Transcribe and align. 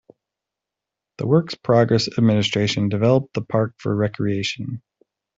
The 1.19 1.27
Works 1.27 1.53
Progress 1.53 2.07
Administration 2.17 2.89
developed 2.89 3.35
the 3.35 3.43
park 3.43 3.75
for 3.77 3.95
recreation. 3.95 4.81